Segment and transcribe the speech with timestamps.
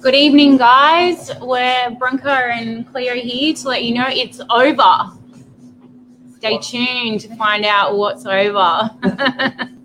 [0.00, 1.30] Good evening, guys.
[1.40, 5.12] We're Bronco and Cleo here to let you know it's over.
[6.36, 8.90] Stay tuned to find out what's over.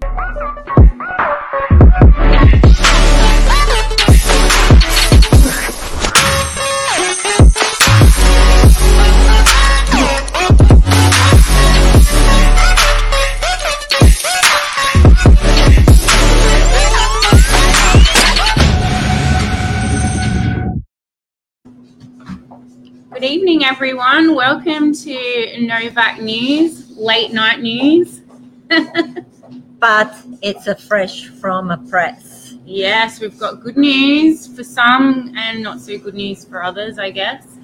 [23.67, 24.33] everyone.
[24.33, 28.21] Welcome to Novak News, late night news.
[29.79, 32.55] but it's a fresh from a press.
[32.65, 37.11] Yes, we've got good news for some and not so good news for others, I
[37.11, 37.57] guess.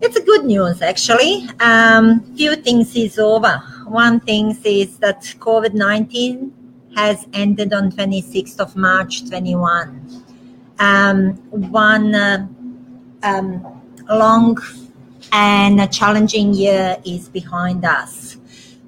[0.00, 1.48] It's a good news actually.
[1.60, 3.62] Um, few things is over.
[3.86, 6.52] One thing is that COVID nineteen
[6.96, 10.24] has ended on 26th of March 21.
[10.80, 12.48] Um, one uh,
[13.22, 14.58] um, long
[15.34, 18.36] and a challenging year is behind us.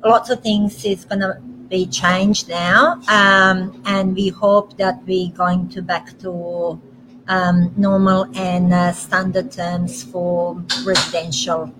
[0.05, 5.33] Lots of things is going to be changed now, um, and we hope that we're
[5.33, 6.80] going to back to
[7.27, 11.75] um, normal and uh, standard terms for residential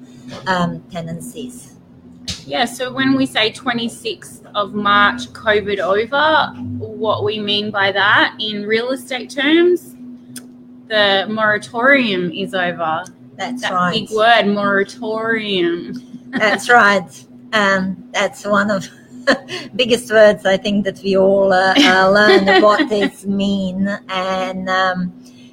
[0.49, 1.77] um, tenancies.
[2.45, 8.37] Yeah, so when we say 26th of March, COVID over, what we mean by that
[8.41, 9.95] in real estate terms,
[10.89, 13.05] the moratorium is over.
[13.37, 13.93] That's that right.
[13.93, 16.21] big word, moratorium.
[16.31, 17.27] that's right.
[17.53, 18.89] Um, that's one of
[19.77, 25.13] biggest words I think that we all uh, uh, learn what this mean, and um,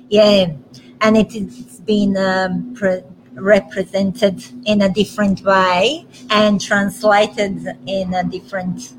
[0.10, 0.54] yeah,
[1.02, 8.24] and it has been um, pre- represented in a different way and translated in a
[8.24, 8.94] different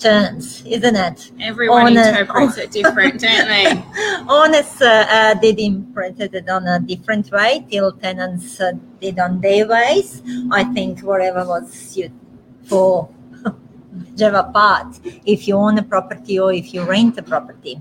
[0.00, 1.30] terms, isn't it?
[1.40, 3.84] Everyone interprets it different, don't they?
[4.28, 7.64] Honest uh, uh, did interpret it on a different way.
[7.70, 10.22] Till tenants uh, did on their ways.
[10.50, 12.12] I think whatever was suited
[12.64, 13.04] for
[13.92, 14.98] whichever part.
[15.24, 17.80] If you own a property or if you rent a property.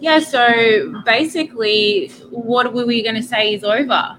[0.00, 0.20] Yeah.
[0.20, 4.18] So basically, what were we going to say is over?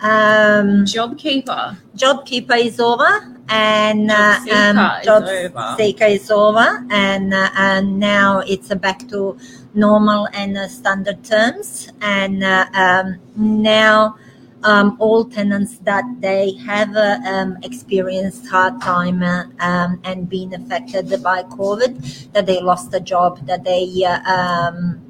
[0.00, 1.76] Um, JobKeeper.
[1.96, 5.74] JobKeeper is over, and uh, um, job over.
[5.76, 9.36] seeker is over, and uh, and now it's back to
[9.74, 14.16] normal and uh, standard terms, and uh, um, now.
[14.64, 20.52] Um, all tenants that they have uh, um, experienced hard time uh, um, and been
[20.52, 25.00] affected by COVID, that they lost a job, that they uh, um,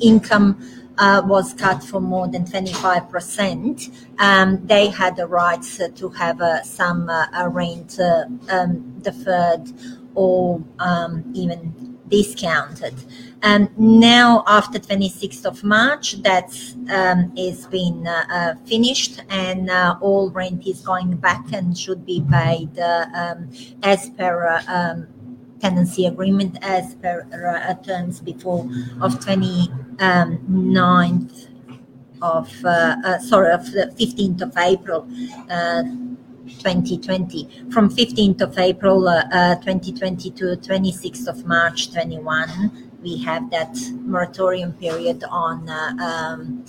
[0.00, 0.56] income
[0.98, 6.40] uh, was cut for more than 25%, um, they had the rights uh, to have
[6.40, 7.10] uh, some
[7.50, 7.98] rent
[8.48, 9.70] um, deferred
[10.14, 12.94] or um, even discounted.
[13.42, 20.30] And now, after 26th of March, that's um, is been uh, finished, and uh, all
[20.30, 23.50] rent is going back and should be paid uh, um,
[23.82, 25.08] as per um,
[25.62, 28.68] tenancy agreement as per uh, terms before
[29.00, 31.48] of 29th
[32.20, 35.06] of uh, uh, sorry of the 15th of April
[36.58, 44.72] 2020 from 15th of April 2020 to 26th of March 21 we have that moratorium
[44.74, 45.68] period on
[46.00, 46.64] um,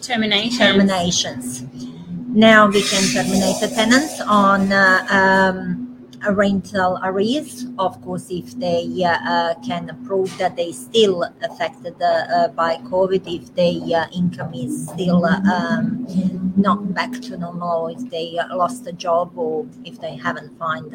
[0.00, 0.58] terminations.
[0.58, 1.64] terminations.
[2.28, 5.87] Now we can terminate the tenants on uh, um,
[6.30, 12.48] rental arrears, of course, if they uh, uh, can prove that they still affected uh,
[12.48, 16.06] by COVID, if their income is still um,
[16.56, 20.94] not back to normal, or if they lost a job, or if they haven't found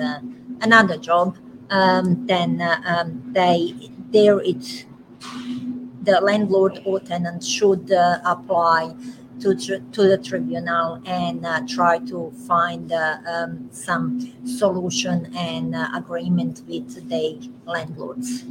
[0.61, 1.37] another job,
[1.69, 3.73] um, then um, they
[4.11, 4.85] there it
[6.03, 8.93] the landlord or tenant should uh, apply
[9.51, 15.89] to, to the tribunal and uh, try to find uh, um, some solution and uh,
[15.95, 18.43] agreement with the landlords.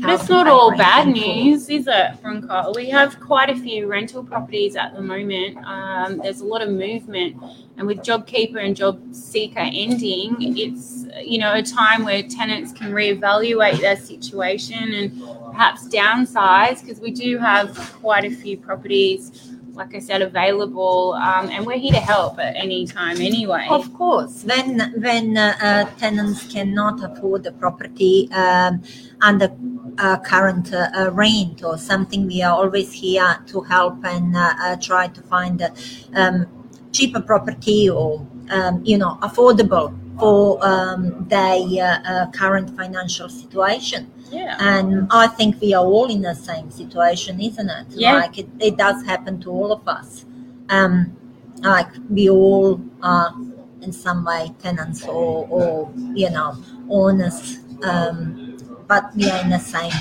[0.00, 2.72] But it's not all bad news, is it, Bronco?
[2.74, 5.58] We have quite a few rental properties at the moment.
[5.64, 7.36] Um, there's a lot of movement,
[7.76, 12.92] and with JobKeeper and Job Seeker ending, it's you know a time where tenants can
[12.92, 15.22] reevaluate their situation and
[15.52, 21.48] perhaps downsize because we do have quite a few properties like I said, available, um,
[21.50, 23.66] and we're here to help at any time anyway.
[23.68, 28.82] Of course, when when uh, uh, tenants cannot afford the property um,
[29.20, 29.50] under
[29.98, 34.76] uh, current uh, rent or something, we are always here to help and uh, uh,
[34.76, 35.72] try to find a
[36.14, 36.46] um,
[36.92, 44.56] cheaper property or um, you know affordable for um, their current financial situation Yeah.
[44.58, 47.86] And I think we are all in the same situation, isn't it?
[47.90, 48.14] Yeah.
[48.14, 50.24] Like it, it does happen to all of us.
[50.68, 51.16] Um,
[51.62, 53.34] like we all are
[53.80, 56.56] in some way tenants or, or you know,
[56.88, 57.58] owners.
[57.82, 58.56] Um,
[58.86, 59.92] but we are in the same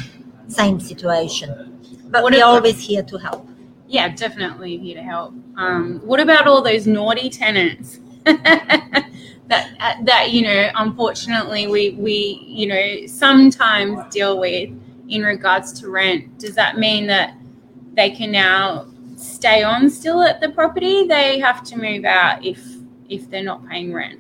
[0.48, 1.80] same situation.
[2.10, 3.48] But What we're always here to help.
[3.88, 5.34] Yeah, definitely here to help.
[5.58, 8.00] Um, what about all those naughty tenants
[9.48, 14.70] that that you know, unfortunately, we we you know sometimes deal with
[15.10, 16.40] in regards to rent?
[16.40, 17.36] Does that mean that
[17.94, 21.08] they can now stay on still at the property?
[21.08, 22.64] They have to move out if
[23.10, 24.20] if they're not paying rent.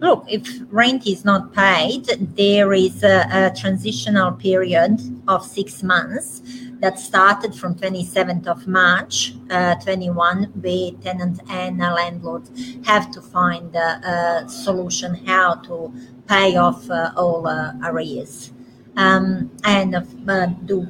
[0.00, 6.42] Look, if rent is not paid, there is a, a transitional period of six months
[6.82, 12.42] that started from 27th of March uh, 21, where tenant and a landlord
[12.84, 15.94] have to find a, a solution how to
[16.26, 18.50] pay off uh, all uh, arrears
[18.96, 20.88] um, and uh, do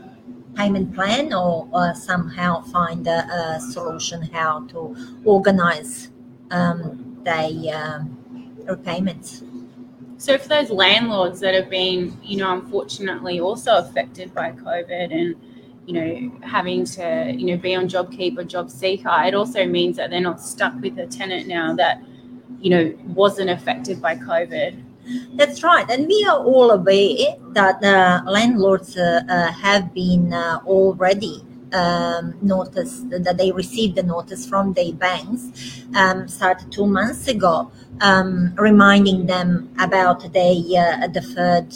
[0.54, 4.96] payment plan or, or somehow find a, a solution how to
[5.26, 6.10] organize
[6.50, 9.42] um, um, repayments.
[10.16, 15.36] So for those landlords that have been, you know, unfortunately also affected by COVID and,
[15.86, 19.96] you know, having to, you know, be on JobKeeper, or Job Seeker, it also means
[19.96, 22.02] that they're not stuck with a tenant now that,
[22.60, 24.80] you know, wasn't affected by COVID.
[25.34, 30.60] That's right, and we are all aware that uh, landlords uh, uh, have been uh,
[30.64, 37.26] already um, noticed that they received the notice from their banks um, started two months
[37.26, 37.70] ago,
[38.00, 40.54] um, reminding them about their
[41.02, 41.74] uh, deferred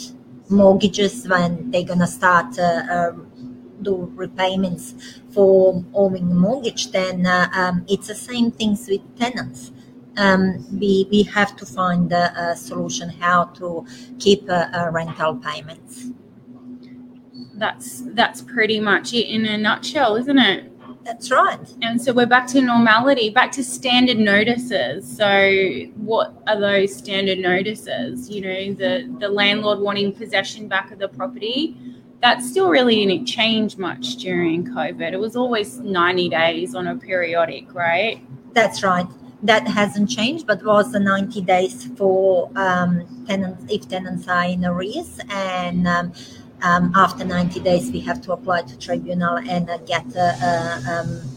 [0.49, 3.11] mortgages when they're gonna start uh, uh,
[3.81, 6.91] do repayments for owing mortgage.
[6.91, 9.71] Then uh, um, it's the same things with tenants
[10.17, 13.85] um, we, we have to find a, a solution how to
[14.19, 16.07] keep uh, rental payments.
[17.53, 20.71] That's that's pretty much it in a nutshell, isn't it?
[21.03, 21.59] That's right.
[21.81, 25.17] And so we're back to normality, back to standard notices.
[25.17, 25.51] So
[25.95, 28.29] what are those standard notices?
[28.29, 31.77] You know, the the landlord wanting possession back of the property.
[32.21, 35.13] That still really didn't change much during COVID.
[35.13, 38.21] It was always 90 days on a periodic, right?
[38.53, 39.05] That's right.
[39.43, 44.65] That hasn't changed, but was the 90 days for um, tenants if tenants are in
[44.65, 46.11] arrears, and um,
[46.63, 51.01] um, after 90 days we have to apply to tribunal and uh, get a, a
[51.01, 51.36] um,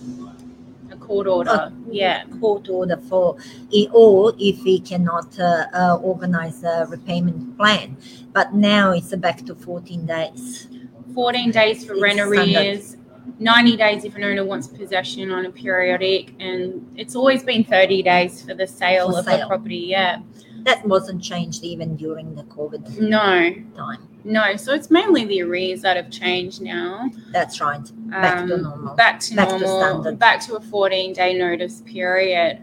[1.11, 1.51] court order.
[1.51, 2.25] Uh, yeah.
[2.41, 3.37] court order for
[3.73, 7.97] it, or if we cannot uh, uh, organize a repayment plan.
[8.33, 10.69] But now it's back to 14 days.
[11.15, 12.97] 14 days for rent arrears,
[13.41, 18.03] 90 days if an owner wants possession on a periodic, and it's always been 30
[18.05, 19.87] days for the sale For of the property.
[19.89, 20.21] Yeah.
[20.65, 23.19] That wasn't changed even during the COVID No,
[23.77, 24.09] time.
[24.25, 24.57] no.
[24.57, 27.11] So it's mainly the arrears that have changed now.
[27.33, 27.81] That's right.
[28.11, 28.95] Back to Um, normal.
[28.95, 29.81] Back to Back to normal.
[30.03, 30.19] standard.
[30.19, 32.59] back to a 14 day notice period.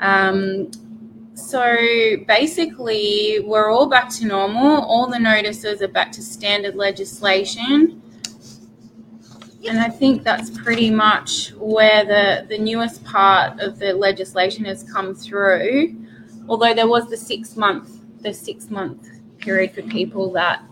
[0.00, 0.70] Um,
[1.34, 1.76] so
[2.26, 4.82] basically, we're all back to normal.
[4.82, 8.00] All the notices are back to standard legislation.
[9.68, 14.82] And I think that's pretty much where the, the newest part of the legislation has
[14.82, 15.94] come through.
[16.48, 19.08] Although there was the six month the six month
[19.38, 20.62] period for people that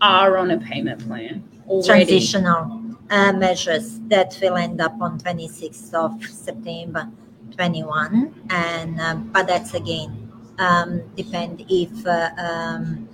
[0.00, 2.04] are on a payment plan already.
[2.06, 7.08] Transitional uh, measures that will end up on 26th of September
[7.52, 8.46] 21.
[8.50, 13.08] And um, but that's again um, depend if uh, um,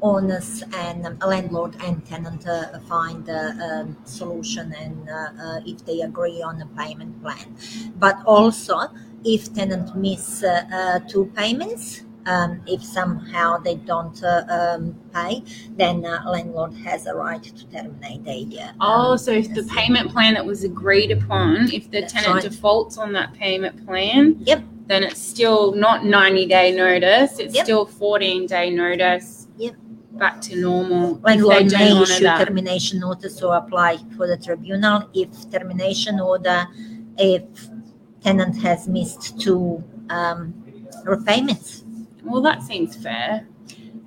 [0.00, 5.84] owners and um, landlord and tenant uh, find a um, solution and uh, uh, if
[5.84, 7.56] they agree on a payment plan.
[7.96, 8.88] But also
[9.24, 12.02] if tenant miss uh, uh, two payments.
[12.24, 15.42] Um, if somehow they don't uh, um, pay,
[15.76, 18.60] then uh, landlord has a right to terminate the.
[18.60, 22.34] Uh, Oh, um, so if the payment plan that was agreed upon, if the tenant
[22.34, 22.42] right.
[22.44, 24.62] defaults on that payment plan, Yep.
[24.86, 27.64] then it's still not 90 day notice, it's Yep.
[27.64, 29.48] still 14 day notice.
[29.58, 29.74] Yep.
[30.12, 31.18] Back to normal.
[31.24, 32.46] Landlord may issue that.
[32.46, 36.68] termination notice or apply for the tribunal if termination order,
[37.18, 37.42] if
[38.22, 40.54] tenant has missed two um,
[41.04, 41.84] repayments.
[42.22, 43.46] Well, that seems fair.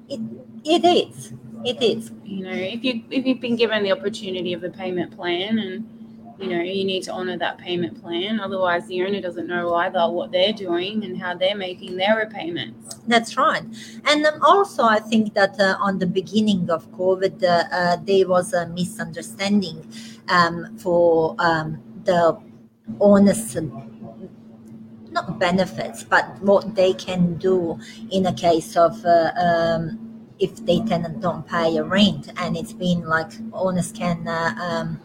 [0.10, 0.22] It,
[0.64, 1.34] It is.
[1.64, 2.12] It is.
[2.24, 5.90] You know, if you if you've been given the opportunity of a payment plan and
[6.40, 8.40] you know, you need to honor that payment plan.
[8.40, 12.96] Otherwise, the owner doesn't know either what they're doing and how they're making their repayments.
[13.08, 13.64] That's right.
[14.06, 18.28] And um, also, I think that uh, on the beginning of COVID, uh, uh, there
[18.28, 19.88] was a misunderstanding
[20.28, 22.38] um, for um, the
[23.00, 23.56] owners.
[25.16, 27.80] Not benefits, but what they can do
[28.12, 29.84] in a case of uh, um,
[30.40, 35.00] if they tenant don't pay a rent, and it's been like owners can uh, um,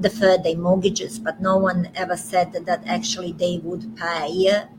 [0.00, 4.30] defer their mortgages, but no one ever said that, that actually they would pay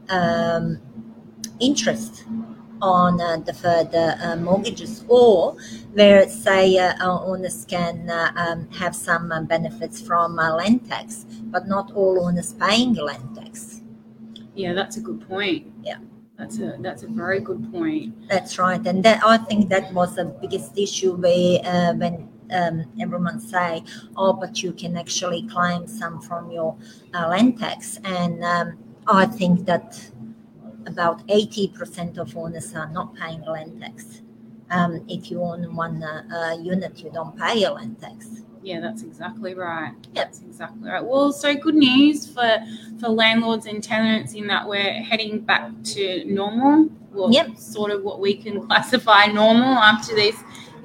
[0.08, 0.80] um,
[1.60, 2.24] interest
[2.82, 5.58] on uh, deferred uh, mortgages, or
[5.94, 11.26] where say uh, owners can uh, um, have some uh, benefits from uh, land tax,
[11.52, 13.81] but not all owners paying land tax.
[14.56, 15.72] Yeah, that's a good point.
[15.84, 15.98] Yeah.
[16.42, 18.28] That's a that's a very good point.
[18.28, 22.86] That's right, and that I think that was the biggest issue where uh, when um,
[23.00, 23.84] everyone say,
[24.18, 26.76] "Oh, but you can actually claim some from your
[27.14, 30.02] uh, land tax," and um, I think that
[30.88, 34.24] about eighty percent of owners are not paying land tax.
[34.72, 38.42] Um, if you own one uh, uh, unit, you don't pay a land tax.
[38.64, 39.94] Yeah, that's exactly right.
[40.14, 41.04] That's exactly right.
[41.04, 42.58] Well, so good news for
[43.00, 46.90] for landlords and tenants in that we're heading back to normal.
[47.12, 47.58] Well, Yep.
[47.58, 50.36] sort of what we can classify normal after this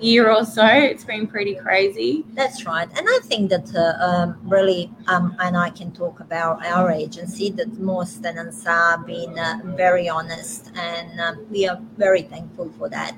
[0.00, 0.66] year or so.
[0.66, 2.24] It's been pretty crazy.
[2.34, 6.64] That's right, and I think that uh, um, really, um, and I can talk about
[6.66, 12.22] our agency that most tenants are being uh, very honest, and um, we are very
[12.22, 13.14] thankful for that.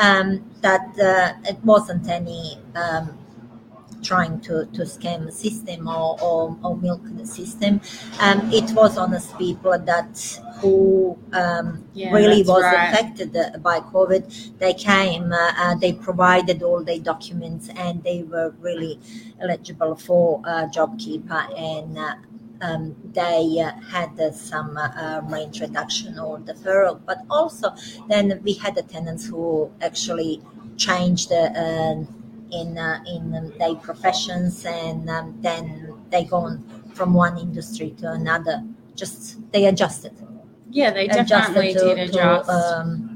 [0.00, 3.18] Um, that uh, it wasn't any um,
[4.02, 7.80] trying to, to scam the system or, or, or milk the system.
[8.20, 12.92] Um, it was honest people that who um, Yeah, really was right.
[12.92, 14.58] affected uh, by COVID.
[14.58, 18.98] They came, uh, uh, they provided all their documents, and they were really
[19.40, 22.14] eligible for uh, JobKeeper, and uh,
[22.60, 27.00] um, they uh, had uh, some uh, uh, range reduction or deferral.
[27.06, 27.74] But also,
[28.08, 30.42] then we had the tenants who actually
[30.76, 32.08] changed uh, um,
[32.52, 36.64] in uh, in um, their professions, and um, then they gone
[36.94, 38.62] from one industry to another.
[38.94, 40.12] Just they adjusted
[40.70, 42.50] Yeah, they definitely adjusted to, did to, adjust.
[42.50, 43.10] um,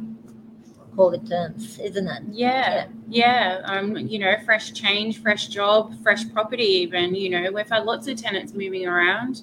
[0.96, 2.22] COVID terms, isn't it?
[2.30, 3.60] Yeah, yeah.
[3.64, 6.62] Um, you know, fresh change, fresh job, fresh property.
[6.62, 9.42] Even you know, we've had lots of tenants moving around.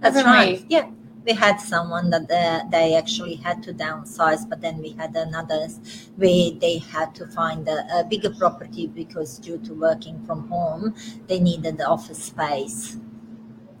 [0.00, 0.38] That's haven't we?
[0.38, 0.64] right.
[0.68, 0.90] Yeah,
[1.24, 5.68] we had someone that uh, they actually had to downsize, but then we had another
[6.16, 10.94] where they had to find a, a bigger property because due to working from home,
[11.28, 12.96] they needed the office space.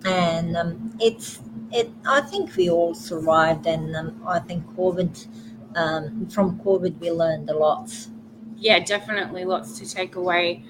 [0.04, 1.40] And um, it's
[1.72, 1.90] it.
[2.06, 5.28] I think we all survived, and um, I think COVID.
[5.74, 7.90] Um, from COVID, we learned a lot.
[8.56, 10.64] Yeah, definitely lots to take away.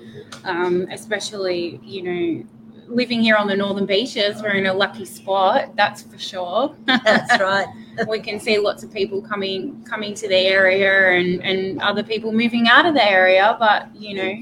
[0.45, 2.45] Um, especially you know,
[2.93, 5.75] living here on the northern beaches, we're in a lucky spot.
[5.77, 6.77] That's for sure.
[6.87, 7.67] That's right.
[8.07, 12.33] we can see lots of people coming coming to the area and and other people
[12.33, 13.57] moving out of the area.
[13.59, 14.35] But you know,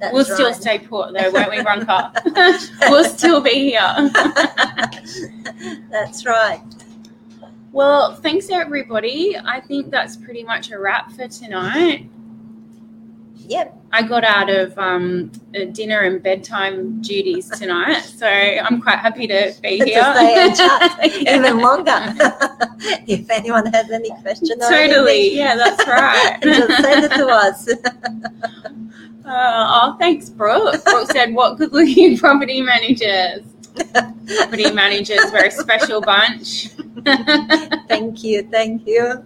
[0.00, 2.12] That's we'll still stay put though, won't we, Bronca?
[2.90, 4.10] we'll still be here.
[5.90, 6.62] That's right.
[7.72, 9.36] Well, thanks everybody.
[9.36, 12.08] I think that's pretty much a wrap for tonight.
[13.46, 13.74] Yep.
[13.92, 15.30] I got out of um,
[15.72, 20.02] dinner and bedtime duties tonight, so I'm quite happy to be To here.
[20.14, 21.36] stay chat Yeah.
[21.36, 21.92] even longer.
[23.06, 26.38] if anyone has any question or Totally, yeah, that's right.
[26.42, 27.68] just send it to us.
[29.26, 30.82] Uh, oh, thanks, Brooke.
[30.84, 33.42] Brooke said, "What good-looking property managers?
[34.38, 36.68] Property managers, we're a special bunch."
[37.88, 39.24] thank you, thank you.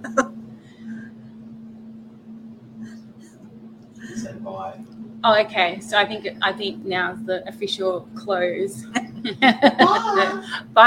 [4.08, 4.78] He said bye.
[5.24, 5.80] Oh, okay.
[5.80, 8.86] So I think I think now's the official close.
[9.40, 10.42] Bye.
[10.74, 10.84] Bye.